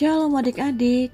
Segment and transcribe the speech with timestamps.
[0.00, 1.12] Shalom adik-adik.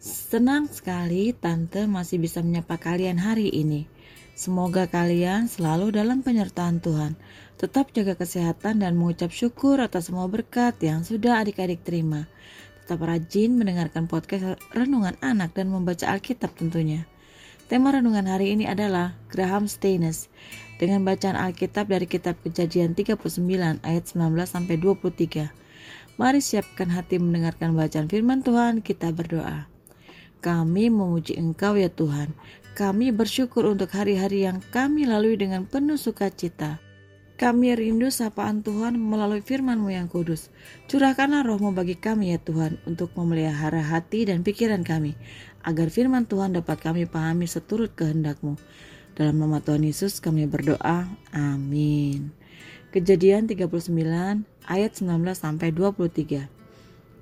[0.00, 3.92] Senang sekali tante masih bisa menyapa kalian hari ini.
[4.32, 7.12] Semoga kalian selalu dalam penyertaan Tuhan.
[7.60, 12.24] Tetap jaga kesehatan dan mengucap syukur atas semua berkat yang sudah adik-adik terima.
[12.80, 17.04] Tetap rajin mendengarkan podcast Renungan Anak dan membaca Alkitab tentunya.
[17.68, 20.32] Tema renungan hari ini adalah Graham Staines
[20.80, 23.28] dengan bacaan Alkitab dari kitab Kejadian 39
[23.84, 25.60] ayat 19 sampai 23.
[26.20, 29.72] Mari siapkan hati mendengarkan bacaan firman Tuhan, kita berdoa.
[30.44, 32.36] Kami memuji Engkau ya Tuhan.
[32.76, 36.76] Kami bersyukur untuk hari-hari yang kami lalui dengan penuh sukacita.
[37.40, 40.52] Kami rindu sapaan Tuhan melalui firman-Mu yang kudus.
[40.92, 45.16] Curahkanlah rohmu bagi kami ya Tuhan untuk memelihara hati dan pikiran kami,
[45.64, 48.60] agar firman Tuhan dapat kami pahami seturut kehendak-Mu.
[49.16, 51.08] Dalam nama Tuhan Yesus kami berdoa.
[51.32, 52.39] Amin.
[52.90, 53.86] Kejadian 39
[54.66, 56.50] ayat 19 sampai 23.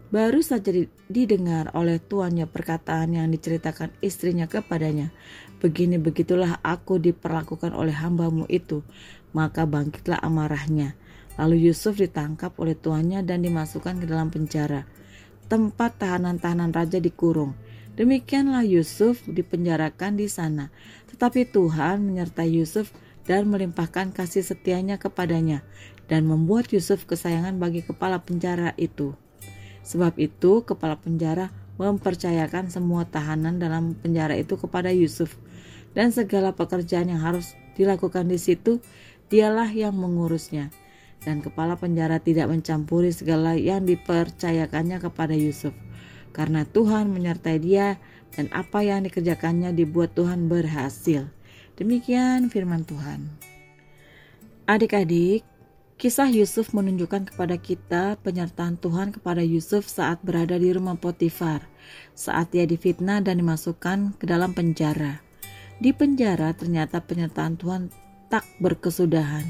[0.08, 0.72] Baru saja
[1.12, 5.12] didengar oleh tuannya perkataan yang diceritakan istrinya kepadanya.
[5.60, 8.80] Begini begitulah aku diperlakukan oleh hambamu itu.
[9.36, 10.96] Maka bangkitlah amarahnya.
[11.36, 14.88] Lalu Yusuf ditangkap oleh tuannya dan dimasukkan ke dalam penjara.
[15.52, 17.52] Tempat tahanan-tahanan raja dikurung.
[17.92, 20.72] Demikianlah Yusuf dipenjarakan di sana.
[21.12, 22.88] Tetapi Tuhan menyertai Yusuf
[23.28, 25.60] dan melimpahkan kasih setianya kepadanya
[26.08, 29.12] dan membuat Yusuf kesayangan bagi kepala penjara itu.
[29.84, 35.36] Sebab itu, kepala penjara mempercayakan semua tahanan dalam penjara itu kepada Yusuf,
[35.92, 38.82] dan segala pekerjaan yang harus dilakukan di situ,
[39.30, 40.74] dialah yang mengurusnya.
[41.22, 45.76] Dan kepala penjara tidak mencampuri segala yang dipercayakannya kepada Yusuf,
[46.32, 48.00] karena Tuhan menyertai dia,
[48.32, 51.30] dan apa yang dikerjakannya dibuat Tuhan berhasil.
[51.78, 53.30] Demikian firman Tuhan.
[54.66, 55.46] Adik-adik,
[55.94, 61.62] Kisah Yusuf menunjukkan kepada kita penyertaan Tuhan kepada Yusuf saat berada di rumah Potifar,
[62.18, 65.22] saat ia difitnah dan dimasukkan ke dalam penjara.
[65.78, 67.94] Di penjara ternyata penyertaan Tuhan
[68.26, 69.46] tak berkesudahan.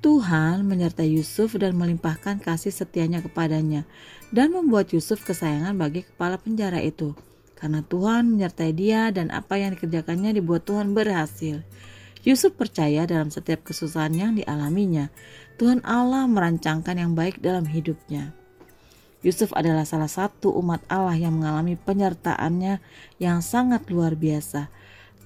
[0.00, 3.84] Tuhan menyertai Yusuf dan melimpahkan kasih setianya kepadanya
[4.32, 7.12] dan membuat Yusuf kesayangan bagi kepala penjara itu.
[7.60, 11.60] Karena Tuhan menyertai dia dan apa yang dikerjakannya dibuat Tuhan berhasil.
[12.24, 15.12] Yusuf percaya dalam setiap kesusahan yang dialaminya,
[15.60, 18.32] Tuhan Allah merancangkan yang baik dalam hidupnya.
[19.20, 22.80] Yusuf adalah salah satu umat Allah yang mengalami penyertaannya
[23.20, 24.72] yang sangat luar biasa.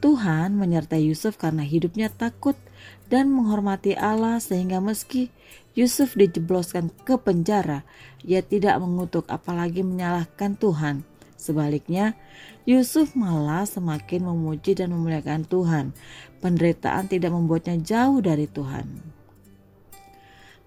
[0.02, 2.58] Tuhan menyertai Yusuf karena hidupnya takut
[3.06, 5.30] dan menghormati Allah sehingga meski
[5.78, 7.86] Yusuf dijebloskan ke penjara,
[8.26, 11.06] ia tidak mengutuk apalagi menyalahkan Tuhan.
[11.44, 12.16] Sebaliknya,
[12.64, 15.92] Yusuf malah semakin memuji dan memuliakan Tuhan.
[16.40, 18.88] Penderitaan tidak membuatnya jauh dari Tuhan.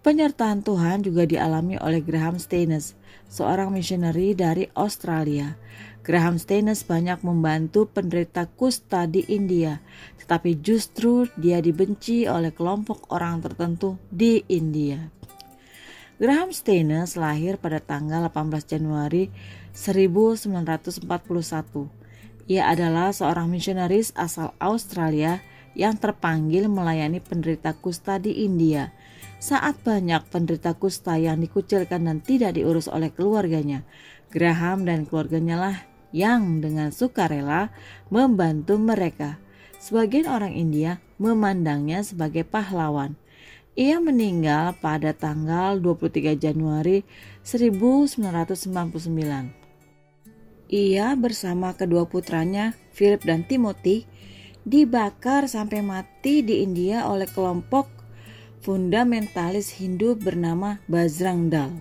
[0.06, 2.94] Penyertaan Tuhan juga dialami oleh Graham Staines,
[3.26, 5.58] seorang misioneri dari Australia.
[6.06, 9.82] Graham Staines banyak membantu penderita kusta di India,
[10.22, 15.17] tetapi justru dia dibenci oleh kelompok orang tertentu di India.
[16.18, 19.30] Graham Staines lahir pada tanggal 18 Januari
[19.78, 21.06] 1941.
[22.50, 25.46] Ia adalah seorang misionaris asal Australia
[25.78, 28.90] yang terpanggil melayani penderita kusta di India.
[29.38, 33.86] Saat banyak penderita kusta yang dikucilkan dan tidak diurus oleh keluarganya,
[34.34, 35.78] Graham dan keluarganya lah
[36.10, 37.70] yang dengan sukarela
[38.10, 39.38] membantu mereka.
[39.78, 43.14] Sebagian orang India memandangnya sebagai pahlawan.
[43.78, 47.06] Ia meninggal pada tanggal 23 Januari
[47.46, 48.58] 1999.
[50.74, 54.10] Ia bersama kedua putranya, Philip dan Timothy,
[54.66, 57.86] dibakar sampai mati di India oleh kelompok
[58.66, 61.78] fundamentalis Hindu bernama Bajrang Dal.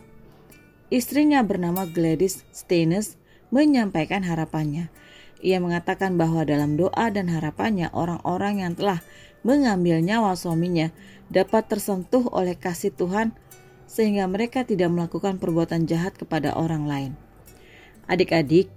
[0.92, 3.16] Istrinya bernama Gladys Staines
[3.48, 4.92] menyampaikan harapannya.
[5.40, 9.00] Ia mengatakan bahwa dalam doa dan harapannya orang-orang yang telah
[9.42, 10.94] mengambil nyawa suaminya
[11.32, 13.34] dapat tersentuh oleh kasih Tuhan
[13.86, 17.12] sehingga mereka tidak melakukan perbuatan jahat kepada orang lain.
[18.06, 18.70] Adik-adik,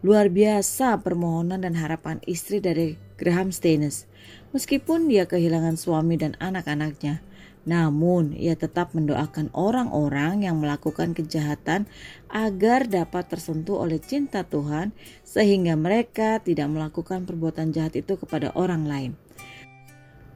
[0.00, 4.08] luar biasa permohonan dan harapan istri dari Graham Staines.
[4.52, 7.24] Meskipun dia kehilangan suami dan anak-anaknya,
[7.62, 11.86] namun ia tetap mendoakan orang-orang yang melakukan kejahatan
[12.26, 14.90] agar dapat tersentuh oleh cinta Tuhan
[15.22, 19.12] sehingga mereka tidak melakukan perbuatan jahat itu kepada orang lain.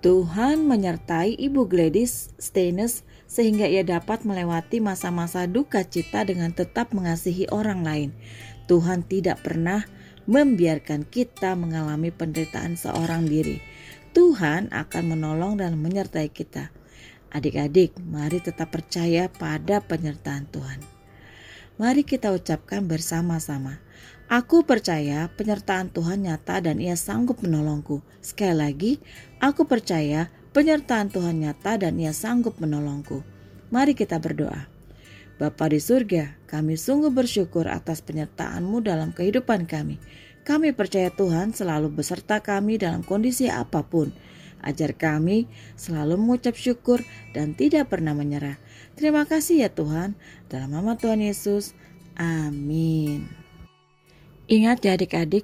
[0.07, 7.51] Tuhan menyertai Ibu Gladys Staines sehingga ia dapat melewati masa-masa duka cita dengan tetap mengasihi
[7.51, 8.11] orang lain.
[8.71, 9.83] Tuhan tidak pernah
[10.31, 13.59] membiarkan kita mengalami penderitaan seorang diri.
[14.15, 16.71] Tuhan akan menolong dan menyertai kita.
[17.35, 20.87] Adik-adik, mari tetap percaya pada penyertaan Tuhan.
[21.83, 23.83] Mari kita ucapkan bersama-sama.
[24.27, 28.03] Aku percaya penyertaan Tuhan nyata dan ia sanggup menolongku.
[28.19, 28.93] Sekali lagi,
[29.39, 33.23] aku percaya penyertaan Tuhan nyata dan ia sanggup menolongku.
[33.71, 34.67] Mari kita berdoa.
[35.39, 40.03] Bapa di surga, kami sungguh bersyukur atas penyertaan-Mu dalam kehidupan kami.
[40.43, 44.11] Kami percaya Tuhan selalu beserta kami dalam kondisi apa pun.
[44.59, 45.47] Ajar kami
[45.79, 46.99] selalu mengucap syukur
[47.31, 48.59] dan tidak pernah menyerah.
[48.99, 50.19] Terima kasih ya Tuhan.
[50.51, 51.79] Dalam nama Tuhan Yesus.
[52.19, 53.46] Amin.
[54.47, 55.43] Ingat ya adik-adik,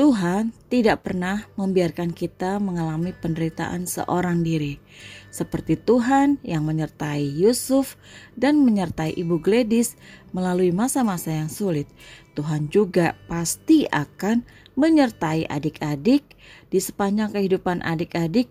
[0.00, 4.80] Tuhan tidak pernah membiarkan kita mengalami penderitaan seorang diri.
[5.28, 8.00] Seperti Tuhan yang menyertai Yusuf
[8.40, 10.00] dan menyertai Ibu Gladys
[10.32, 11.84] melalui masa-masa yang sulit.
[12.32, 14.40] Tuhan juga pasti akan
[14.72, 16.24] menyertai adik-adik
[16.72, 18.48] di sepanjang kehidupan adik-adik.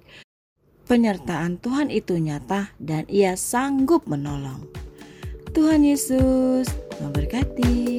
[0.85, 4.69] Penyertaan Tuhan itu nyata dan ia sanggup menolong.
[5.49, 6.69] Tuhan Yesus
[7.01, 7.98] memberkati.